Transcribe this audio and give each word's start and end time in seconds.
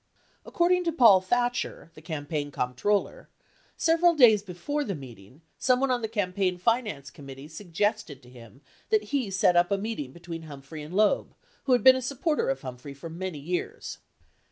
According 0.47 0.83
to 0.85 0.91
Paul 0.91 1.21
Thatcher, 1.21 1.91
the 1.93 2.01
campaign 2.01 2.49
comptroller, 2.49 3.29
several 3.77 4.15
days 4.15 4.41
before 4.41 4.83
the 4.83 4.95
meeting, 4.95 5.43
someone 5.59 5.91
on 5.91 6.01
the 6.01 6.07
campaign 6.07 6.57
finance 6.57 7.11
committee 7.11 7.47
suggested 7.47 8.23
to 8.23 8.29
him 8.31 8.61
that 8.89 9.03
he 9.13 9.29
set 9.29 9.55
up 9.55 9.69
a 9.69 9.77
meet 9.77 9.99
ing 9.99 10.11
between 10.11 10.41
Humphrey 10.49 10.81
and 10.81 10.95
Loeb, 10.95 11.35
who 11.65 11.73
had 11.73 11.83
been 11.83 11.95
a 11.95 12.01
supporter 12.01 12.49
of 12.49 12.61
Hum 12.61 12.79
phrey 12.79 12.97
for 12.97 13.11
many 13.11 13.37
years. 13.37 13.99